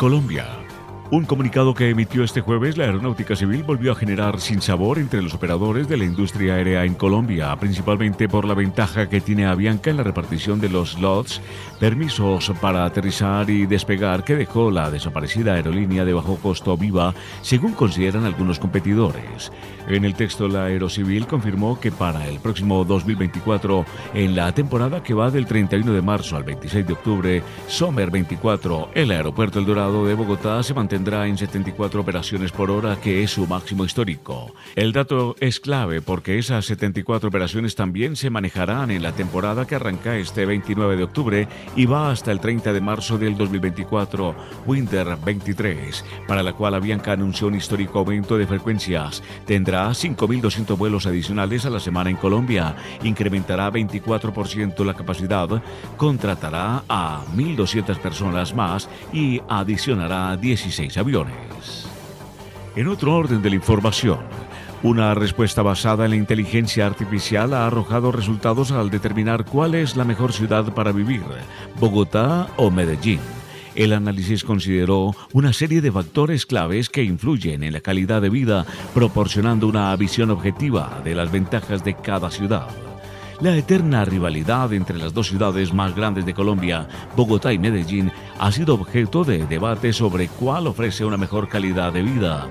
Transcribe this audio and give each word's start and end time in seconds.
Colombia. 0.00 0.59
Un 1.12 1.24
comunicado 1.24 1.74
que 1.74 1.90
emitió 1.90 2.22
este 2.22 2.40
jueves 2.40 2.76
la 2.76 2.84
Aeronáutica 2.84 3.34
Civil 3.34 3.64
volvió 3.64 3.90
a 3.90 3.96
generar 3.96 4.38
sinsabor 4.38 4.96
entre 5.00 5.20
los 5.20 5.34
operadores 5.34 5.88
de 5.88 5.96
la 5.96 6.04
industria 6.04 6.54
aérea 6.54 6.84
en 6.84 6.94
Colombia, 6.94 7.56
principalmente 7.56 8.28
por 8.28 8.44
la 8.44 8.54
ventaja 8.54 9.08
que 9.08 9.20
tiene 9.20 9.44
Avianca 9.44 9.90
en 9.90 9.96
la 9.96 10.04
repartición 10.04 10.60
de 10.60 10.68
los 10.68 10.92
slots, 10.92 11.40
permisos 11.80 12.52
para 12.60 12.84
aterrizar 12.84 13.50
y 13.50 13.66
despegar 13.66 14.22
que 14.22 14.36
dejó 14.36 14.70
la 14.70 14.88
desaparecida 14.88 15.54
aerolínea 15.54 16.04
de 16.04 16.12
bajo 16.12 16.36
costo 16.36 16.76
Viva, 16.76 17.12
según 17.42 17.72
consideran 17.72 18.24
algunos 18.24 18.60
competidores. 18.60 19.50
En 19.88 20.04
el 20.04 20.14
texto, 20.14 20.46
la 20.46 20.66
Aerocivil 20.66 21.26
confirmó 21.26 21.80
que 21.80 21.90
para 21.90 22.28
el 22.28 22.38
próximo 22.38 22.84
2024, 22.84 23.84
en 24.14 24.36
la 24.36 24.52
temporada 24.52 25.02
que 25.02 25.14
va 25.14 25.32
del 25.32 25.46
31 25.46 25.92
de 25.92 26.02
marzo 26.02 26.36
al 26.36 26.44
26 26.44 26.86
de 26.86 26.92
octubre, 26.92 27.42
Sommer 27.66 28.12
24, 28.12 28.90
el 28.94 29.10
aeropuerto 29.10 29.58
El 29.58 29.66
Dorado 29.66 30.06
de 30.06 30.14
Bogotá 30.14 30.62
se 30.62 30.72
mantendrá 30.72 30.99
en 31.00 31.38
74 31.38 32.02
operaciones 32.02 32.52
por 32.52 32.70
hora, 32.70 33.00
que 33.00 33.22
es 33.22 33.30
su 33.30 33.46
máximo 33.46 33.86
histórico. 33.86 34.54
El 34.76 34.92
dato 34.92 35.34
es 35.40 35.58
clave 35.58 36.02
porque 36.02 36.38
esas 36.38 36.66
74 36.66 37.30
operaciones 37.30 37.74
también 37.74 38.16
se 38.16 38.28
manejarán 38.28 38.90
en 38.90 39.02
la 39.02 39.12
temporada 39.12 39.66
que 39.66 39.76
arranca 39.76 40.18
este 40.18 40.44
29 40.44 40.96
de 40.96 41.04
octubre 41.04 41.48
y 41.74 41.86
va 41.86 42.10
hasta 42.10 42.32
el 42.32 42.40
30 42.40 42.74
de 42.74 42.80
marzo 42.82 43.16
del 43.16 43.34
2024, 43.36 44.34
Winter 44.66 45.16
23, 45.24 46.04
para 46.28 46.42
la 46.42 46.52
cual 46.52 46.74
Avianca 46.74 47.12
anunció 47.12 47.46
un 47.46 47.54
histórico 47.54 48.00
aumento 48.00 48.36
de 48.36 48.46
frecuencias. 48.46 49.22
Tendrá 49.46 49.88
5.200 49.88 50.76
vuelos 50.76 51.06
adicionales 51.06 51.64
a 51.64 51.70
la 51.70 51.80
semana 51.80 52.10
en 52.10 52.16
Colombia, 52.16 52.76
incrementará 53.02 53.70
24% 53.72 54.84
la 54.84 54.94
capacidad, 54.94 55.48
contratará 55.96 56.84
a 56.88 57.24
1.200 57.34 57.96
personas 57.98 58.54
más 58.54 58.88
y 59.14 59.40
adicionará 59.48 60.36
16 60.36 60.89
aviones. 60.98 61.86
En 62.76 62.88
otro 62.88 63.14
orden 63.14 63.42
de 63.42 63.50
la 63.50 63.56
información, 63.56 64.20
una 64.82 65.12
respuesta 65.14 65.60
basada 65.60 66.04
en 66.04 66.12
la 66.12 66.16
inteligencia 66.16 66.86
artificial 66.86 67.52
ha 67.52 67.66
arrojado 67.66 68.12
resultados 68.12 68.72
al 68.72 68.90
determinar 68.90 69.44
cuál 69.44 69.74
es 69.74 69.96
la 69.96 70.04
mejor 70.04 70.32
ciudad 70.32 70.72
para 70.72 70.92
vivir, 70.92 71.22
Bogotá 71.78 72.48
o 72.56 72.70
Medellín. 72.70 73.20
El 73.74 73.92
análisis 73.92 74.42
consideró 74.42 75.14
una 75.32 75.52
serie 75.52 75.80
de 75.80 75.92
factores 75.92 76.46
claves 76.46 76.88
que 76.88 77.04
influyen 77.04 77.62
en 77.62 77.72
la 77.74 77.80
calidad 77.80 78.22
de 78.22 78.30
vida, 78.30 78.66
proporcionando 78.94 79.68
una 79.68 79.94
visión 79.96 80.30
objetiva 80.30 81.00
de 81.04 81.14
las 81.14 81.30
ventajas 81.30 81.84
de 81.84 81.94
cada 81.94 82.30
ciudad. 82.30 82.68
La 83.40 83.56
eterna 83.56 84.04
rivalidad 84.04 84.70
entre 84.74 84.98
las 84.98 85.14
dos 85.14 85.28
ciudades 85.28 85.72
más 85.72 85.96
grandes 85.96 86.26
de 86.26 86.34
Colombia, 86.34 86.86
Bogotá 87.16 87.54
y 87.54 87.58
Medellín, 87.58 88.12
ha 88.38 88.52
sido 88.52 88.74
objeto 88.74 89.24
de 89.24 89.46
debate 89.46 89.94
sobre 89.94 90.28
cuál 90.28 90.66
ofrece 90.66 91.06
una 91.06 91.16
mejor 91.16 91.48
calidad 91.48 91.90
de 91.90 92.02
vida. 92.02 92.48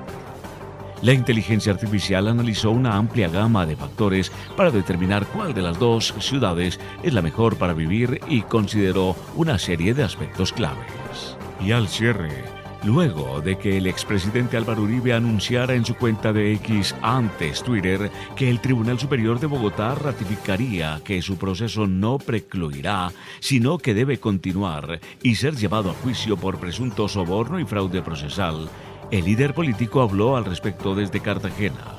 La 1.04 1.14
inteligencia 1.14 1.72
artificial 1.72 2.28
analizó 2.28 2.72
una 2.72 2.96
amplia 2.96 3.30
gama 3.30 3.68
de 3.68 3.76
factores 3.76 4.32
para 4.58 4.72
determinar 4.72 5.28
cuál 5.28 5.54
de 5.54 5.62
las 5.62 5.78
dos 5.78 6.16
ciudades 6.18 6.80
es 7.04 7.14
la 7.14 7.22
mejor 7.22 7.58
para 7.58 7.74
vivir 7.74 8.20
y 8.28 8.42
consideró 8.42 9.16
una 9.36 9.60
serie 9.60 9.94
de 9.94 10.02
aspectos 10.02 10.52
claves. 10.52 11.38
Y 11.64 11.72
al 11.72 11.88
cierre, 11.88 12.59
luego 12.84 13.42
de 13.42 13.58
que 13.58 13.78
el 13.78 13.88
expresidente 13.88 14.58
Álvaro 14.58 14.84
Uribe 14.84 15.14
anunciara 15.14 15.74
en 15.74 15.86
su 15.86 15.96
cuenta 15.96 16.34
de 16.34 16.54
X 16.54 16.96
antes 17.02 17.64
Twitter 17.64 18.12
que 18.36 18.50
el 18.50 18.60
Tribunal 18.62 19.00
Superior 19.00 19.40
de 19.40 19.48
Bogotá 19.48 19.96
ratificaría 19.96 21.02
que 21.04 21.22
su 21.22 21.38
proceso 21.38 21.88
no 21.88 22.18
precluirá, 22.18 23.12
sino 23.40 23.78
que 23.78 23.94
debe 23.94 24.20
continuar 24.20 25.00
y 25.22 25.36
ser 25.36 25.56
llevado 25.56 25.92
a 25.92 25.94
juicio 25.94 26.38
por 26.38 26.60
presunto 26.60 27.08
soborno 27.08 27.60
y 27.60 27.66
fraude 27.66 28.02
procesal, 28.02 28.70
el 29.12 29.26
líder 29.26 29.54
político 29.54 30.02
habló 30.02 30.38
al 30.38 30.46
respecto 30.46 30.96
desde 30.96 31.20
Cartagena. 31.20 31.99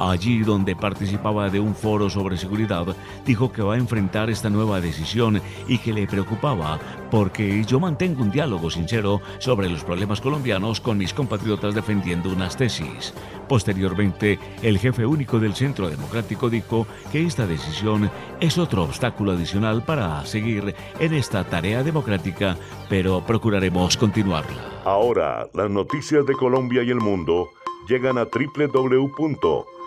Allí 0.00 0.38
donde 0.38 0.74
participaba 0.74 1.50
de 1.50 1.60
un 1.60 1.74
foro 1.74 2.08
sobre 2.08 2.38
seguridad, 2.38 2.86
dijo 3.26 3.52
que 3.52 3.60
va 3.60 3.74
a 3.74 3.78
enfrentar 3.78 4.30
esta 4.30 4.48
nueva 4.48 4.80
decisión 4.80 5.42
y 5.68 5.76
que 5.76 5.92
le 5.92 6.06
preocupaba 6.06 6.78
porque 7.10 7.62
yo 7.64 7.78
mantengo 7.80 8.22
un 8.22 8.30
diálogo 8.30 8.70
sincero 8.70 9.20
sobre 9.40 9.68
los 9.68 9.84
problemas 9.84 10.22
colombianos 10.22 10.80
con 10.80 10.96
mis 10.96 11.12
compatriotas 11.12 11.74
defendiendo 11.74 12.30
unas 12.30 12.56
tesis. 12.56 13.12
Posteriormente, 13.46 14.38
el 14.62 14.78
jefe 14.78 15.04
único 15.04 15.38
del 15.38 15.54
Centro 15.54 15.90
Democrático 15.90 16.48
dijo 16.48 16.86
que 17.12 17.26
esta 17.26 17.46
decisión 17.46 18.10
es 18.40 18.56
otro 18.56 18.84
obstáculo 18.84 19.32
adicional 19.32 19.84
para 19.84 20.24
seguir 20.24 20.74
en 20.98 21.12
esta 21.12 21.44
tarea 21.44 21.82
democrática, 21.82 22.56
pero 22.88 23.20
procuraremos 23.26 23.98
continuarla. 23.98 24.80
Ahora, 24.86 25.46
las 25.52 25.68
noticias 25.68 26.24
de 26.24 26.32
Colombia 26.32 26.82
y 26.82 26.88
el 26.88 27.00
mundo 27.00 27.50
llegan 27.86 28.16
a 28.16 28.24
www 28.24 29.79